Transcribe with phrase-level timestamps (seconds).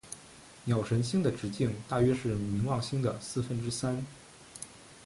[0.63, 4.03] 鸟神星的直径大约是冥王星的四分之三。